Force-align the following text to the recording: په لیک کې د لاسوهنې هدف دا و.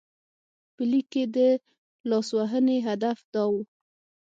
په 0.75 0.81
لیک 0.91 1.05
کې 1.13 1.23
د 1.35 1.37
لاسوهنې 2.09 2.77
هدف 2.87 3.17
دا 3.33 3.43
و. 3.51 3.53